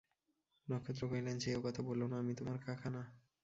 নক্ষত্র 0.67 1.03
কহিলেন, 1.07 1.37
ছি, 1.39 1.49
ও 1.55 1.59
কথা 1.61 1.81
বোলো 1.81 2.05
না, 2.07 2.15
আমি 2.19 2.33
তোমার 2.35 2.57
কাকা 2.65 2.89
না। 2.89 3.01